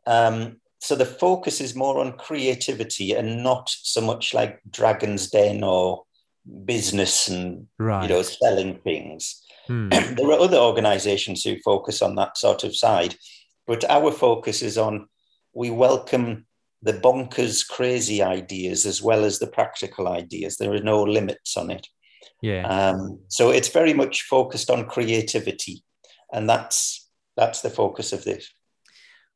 [0.06, 5.64] Um, so the focus is more on creativity and not so much like Dragon's Den
[5.64, 6.04] or
[6.66, 8.04] business and right.
[8.04, 9.44] you know selling things.
[9.68, 9.90] Hmm.
[9.90, 13.16] there are other organizations who focus on that sort of side,
[13.68, 15.08] but our focus is on
[15.54, 16.46] we welcome
[16.82, 20.58] the bonkers, crazy ideas as well as the practical ideas.
[20.58, 21.88] There are no limits on it.
[22.42, 22.68] Yeah.
[22.68, 25.84] Um, so it's very much focused on creativity,
[26.32, 28.52] and that's that's the focus of this.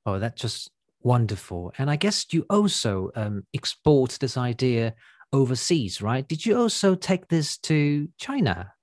[0.06, 0.70] Oh, that's just
[1.02, 1.74] wonderful.
[1.78, 4.94] And I guess you also um, export this idea
[5.32, 6.28] overseas, right?
[6.28, 8.74] Did you also take this to China?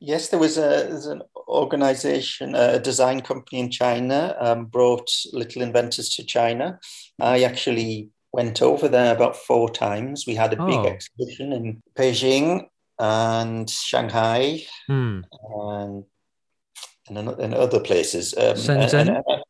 [0.00, 5.62] Yes, there was a there's an organization, a design company in China, um, brought Little
[5.62, 6.80] Inventors to China.
[7.20, 10.24] I actually went over there about four times.
[10.26, 10.86] We had a big oh.
[10.86, 12.66] exhibition in Beijing
[12.98, 15.20] and Shanghai hmm.
[15.54, 16.04] and,
[17.08, 18.34] and, and other places.
[18.36, 19.00] Um, Shenzhen?
[19.00, 19.42] And, and,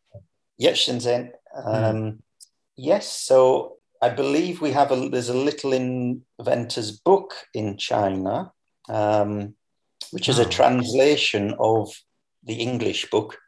[0.59, 1.31] yes, Shenzhen.
[1.65, 2.11] Um, hmm.
[2.77, 8.53] Yes, so I believe we have a there's a little inventors book in China,
[8.89, 9.55] um,
[10.11, 10.43] which is oh.
[10.43, 11.89] a translation of
[12.43, 13.39] the English book.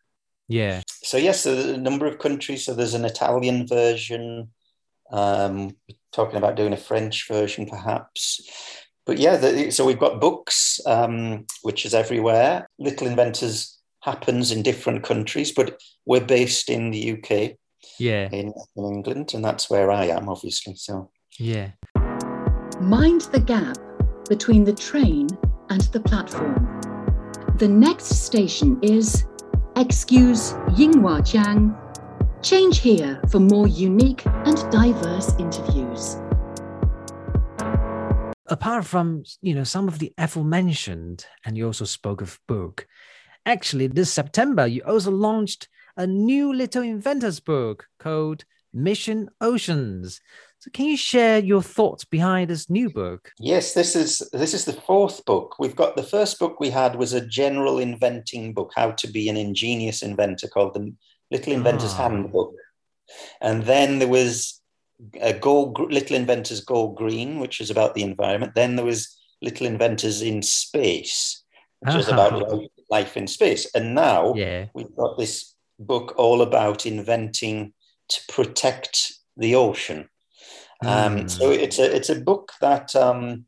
[0.47, 0.83] Yeah.
[1.03, 2.65] So yes, a number of countries.
[2.65, 4.51] So there's an Italian version.
[5.11, 5.77] Um,
[6.13, 8.41] talking about doing a French version, perhaps.
[9.05, 12.69] But yeah, the, so we've got books, um, which is everywhere.
[12.79, 17.57] Little Inventors happens in different countries, but we're based in the UK
[17.99, 20.75] yeah in, in England, and that's where I am, obviously.
[20.77, 21.71] So yeah.
[22.81, 23.77] Mind the gap
[24.29, 25.29] between the train
[25.71, 26.81] and the platform.
[27.57, 29.25] The next station is
[29.77, 31.81] Excuse Yinghuajiang.
[32.43, 36.17] Change here for more unique and diverse interviews.
[38.47, 42.87] Apart from you know some of the aforementioned, and you also spoke of book.
[43.47, 50.21] Actually, this September you also launched a new little inventors book called Mission Oceans.
[50.59, 53.31] So can you share your thoughts behind this new book?
[53.39, 55.57] Yes, this is this is the fourth book.
[55.59, 59.29] We've got the first book we had was a general inventing book, how to be
[59.29, 60.93] an ingenious inventor called the
[61.31, 62.09] Little Inventors ah.
[62.09, 62.55] Handbook.
[63.41, 64.61] And then there was
[65.21, 68.55] a Go Little Inventors Go Green, which is about the environment.
[68.55, 71.45] Then there was Little Inventors in Space,
[71.81, 72.59] which is about ah.
[72.91, 73.71] life in space.
[73.75, 74.67] And now yeah.
[74.75, 77.73] we've got this book all about inventing
[78.09, 80.09] to protect the ocean.
[80.83, 81.31] Um, mm.
[81.31, 83.47] So it's a it's a book that um,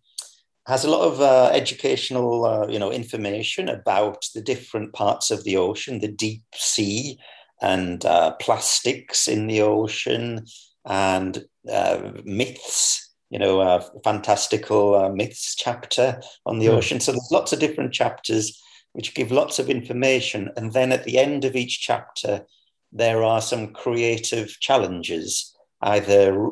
[0.66, 5.44] has a lot of uh, educational uh, you know information about the different parts of
[5.44, 7.18] the ocean, the deep sea,
[7.60, 10.44] and uh, plastics in the ocean,
[10.86, 13.02] and uh, myths.
[13.28, 16.74] You know, a fantastical uh, myths chapter on the mm.
[16.74, 17.00] ocean.
[17.00, 18.62] So there's lots of different chapters
[18.96, 20.50] which give lots of information.
[20.56, 22.46] And then at the end of each chapter,
[22.90, 26.48] there are some creative challenges, either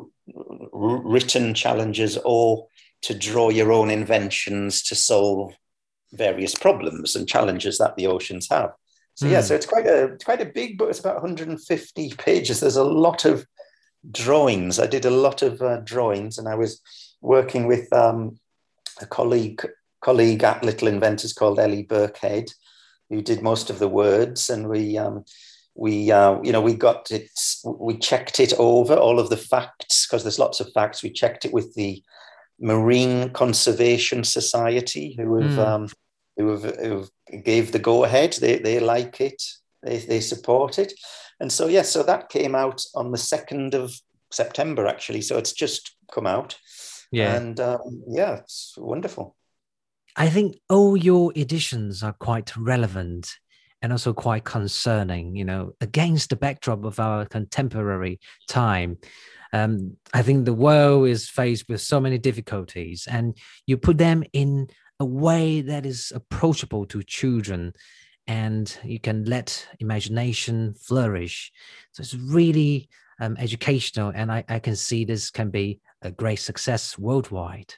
[0.71, 2.67] written challenges or
[3.01, 5.55] to draw your own inventions to solve
[6.13, 8.73] various problems and challenges that the oceans have.
[9.15, 9.31] So mm.
[9.31, 9.47] yeah, hmm.
[9.47, 10.91] so it's quite a it's quite a big book.
[10.91, 12.59] It's about 150 pages.
[12.59, 13.47] There's a lot of
[14.11, 14.77] drawings.
[14.77, 16.79] I did a lot of uh, drawings, and I was
[17.21, 18.37] working with um,
[19.01, 19.65] a colleague
[20.05, 22.53] colleague at Little Inventors called Ellie Burkhead,
[23.09, 25.25] who did most of the words, and we um,
[25.73, 27.29] we uh, you know we got it
[27.65, 31.01] we checked it over all of the facts because there's lots of facts.
[31.01, 32.03] We checked it with the
[32.59, 35.65] Marine Conservation Society, who have mm.
[35.65, 35.89] um,
[36.37, 37.07] who have, who
[37.43, 38.33] gave the go ahead.
[38.33, 39.41] They they like it.
[39.81, 40.93] They they support it,
[41.39, 43.91] and so yes, yeah, so that came out on the second of
[44.31, 45.21] September actually.
[45.21, 46.57] So it's just come out.
[47.11, 49.35] Yeah, and um, yeah, it's wonderful.
[50.15, 53.35] I think all your editions are quite relevant
[53.81, 58.97] and also quite concerning, you know, against the backdrop of our contemporary time.
[59.51, 63.37] Um, I think the world is faced with so many difficulties, and
[63.67, 64.67] you put them in
[64.99, 67.73] a way that is approachable to children
[68.27, 71.51] and you can let imagination flourish.
[71.91, 72.89] So it's really
[73.19, 77.75] um, educational, and I, I can see this can be a great success worldwide.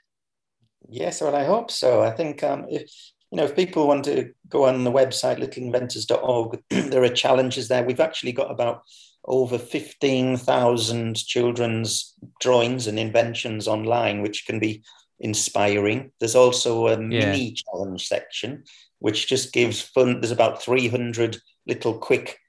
[0.89, 2.01] Yes, well, I hope so.
[2.01, 2.89] I think um, if
[3.31, 7.83] you know, if people want to go on the website littleinventors.org, there are challenges there.
[7.83, 8.83] We've actually got about
[9.25, 14.81] over 15,000 children's drawings and inventions online, which can be
[15.19, 16.11] inspiring.
[16.19, 17.31] There's also a yeah.
[17.31, 18.63] mini challenge section,
[18.99, 20.21] which just gives fun.
[20.21, 22.39] There's about 300 little quick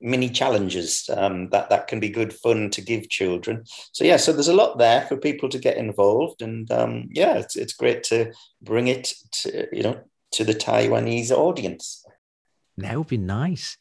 [0.00, 3.64] mini challenges um, that that can be good fun to give children.
[3.92, 7.38] So yeah, so there's a lot there for people to get involved, and um, yeah,
[7.38, 8.32] it's it's great to
[8.62, 10.00] bring it to you know
[10.32, 12.04] to the Taiwanese audience.
[12.76, 13.76] That would be nice.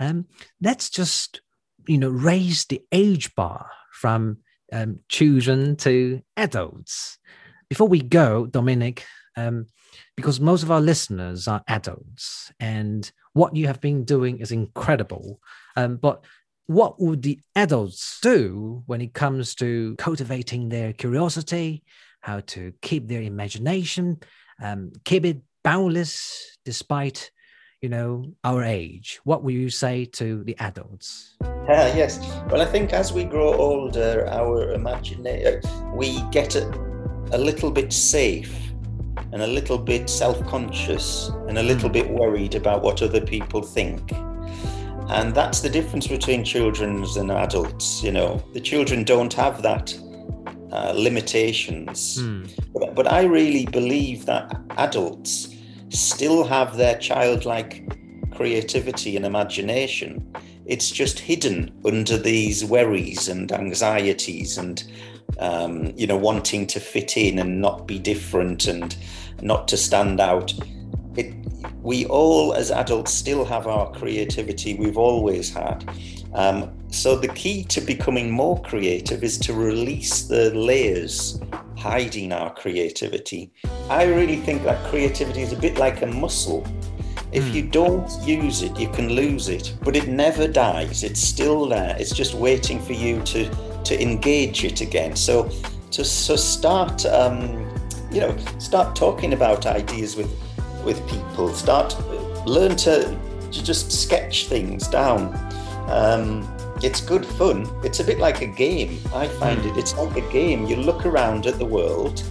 [0.00, 0.26] Um,
[0.60, 1.42] let's just
[1.86, 4.38] you know raise the age bar from
[4.72, 7.18] um, children to adults.
[7.68, 9.04] Before we go, Dominic,
[9.36, 9.66] um,
[10.16, 15.40] because most of our listeners are adults, and what you have been doing is incredible.
[15.76, 16.24] Um, but
[16.66, 21.84] what would the adults do when it comes to cultivating their curiosity,
[22.20, 24.18] how to keep their imagination,
[24.60, 27.30] um, keep it boundless despite
[27.80, 29.20] you know our age?
[29.22, 31.36] What will you say to the adults?
[31.40, 32.18] Uh, yes.
[32.50, 35.60] Well i think as we grow older our imagination
[35.94, 36.66] we get a,
[37.32, 38.67] a little bit safe
[39.32, 41.94] and a little bit self conscious and a little hmm.
[41.94, 44.12] bit worried about what other people think.
[45.10, 48.02] And that's the difference between children and adults.
[48.02, 49.98] You know, the children don't have that
[50.70, 52.18] uh, limitations.
[52.18, 52.50] Mm.
[52.74, 55.54] But, but I really believe that adults
[55.88, 57.90] still have their childlike
[58.34, 60.34] creativity and imagination.
[60.66, 64.84] It's just hidden under these worries and anxieties and
[65.38, 68.96] um, you know, wanting to fit in and not be different and
[69.42, 70.52] not to stand out.
[71.16, 71.34] It,
[71.82, 75.88] we all, as adults, still have our creativity we've always had.
[76.34, 81.40] Um, so the key to becoming more creative is to release the layers
[81.76, 83.52] hiding our creativity.
[83.88, 86.66] I really think that creativity is a bit like a muscle.
[87.30, 87.54] If hmm.
[87.54, 91.04] you don't use it, you can lose it, but it never dies.
[91.04, 91.96] It's still there.
[91.98, 95.16] It's just waiting for you to to engage it again.
[95.16, 95.50] So
[95.92, 97.66] to so start, um,
[98.10, 100.30] you know, start talking about ideas with
[100.84, 101.52] with people.
[101.54, 101.94] Start
[102.46, 103.18] learn to,
[103.52, 105.34] to just sketch things down.
[105.88, 106.48] Um,
[106.82, 107.68] it's good fun.
[107.84, 109.00] It's a bit like a game.
[109.14, 109.76] I find it.
[109.76, 110.66] It's like a game.
[110.66, 112.22] You look around at the world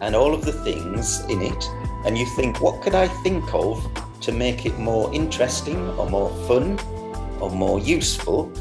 [0.00, 1.64] and all of the things in it,
[2.06, 3.86] and you think, what could I think of
[4.20, 6.78] to make it more interesting or more fun
[7.40, 8.52] or more useful?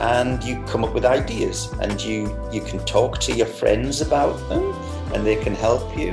[0.00, 4.36] And you come up with ideas and you you can talk to your friends about
[4.48, 4.72] them
[5.12, 6.12] and they can help you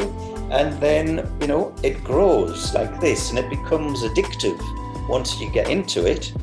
[0.52, 4.60] and then you know it grows like this and it becomes addictive
[5.10, 6.34] once you get into it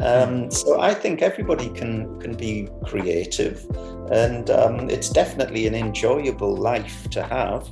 [0.00, 3.66] um, so I think everybody can can be creative,
[4.12, 7.68] and um, it's definitely an enjoyable life to have.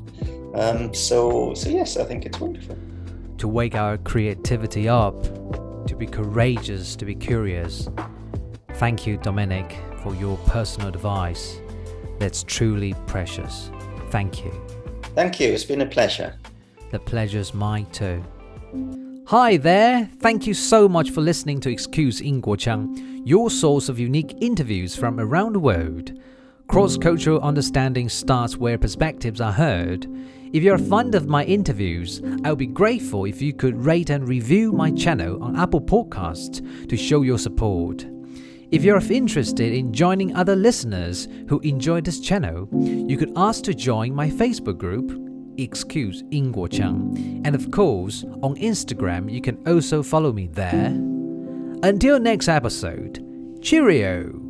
[0.54, 2.76] Um, so so yes, I think it's wonderful.
[3.38, 5.22] To wake our creativity up,
[5.86, 7.88] to be courageous, to be curious,
[8.78, 11.58] Thank you, Dominic, for your personal advice.
[12.18, 13.70] That's truly precious.
[14.10, 14.52] Thank you.
[15.14, 15.50] Thank you.
[15.50, 16.34] It's been a pleasure.
[16.90, 18.22] The pleasure's mine too.
[19.28, 20.10] Hi there.
[20.20, 25.20] Thank you so much for listening to Excuse Chang, your source of unique interviews from
[25.20, 26.12] around the world.
[26.68, 30.06] Cross cultural understanding starts where perspectives are heard.
[30.52, 34.10] If you're a fond of my interviews, I would be grateful if you could rate
[34.10, 38.06] and review my channel on Apple Podcasts to show your support.
[38.72, 43.74] If you're interested in joining other listeners who enjoy this channel, you could ask to
[43.74, 45.12] join my Facebook group,
[45.56, 46.24] Excuse
[46.68, 50.88] Chang, and of course, on Instagram, you can also follow me there.
[51.84, 53.24] Until next episode,
[53.62, 54.45] cheerio!